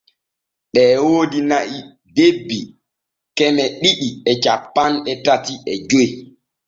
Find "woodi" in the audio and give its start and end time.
1.07-1.39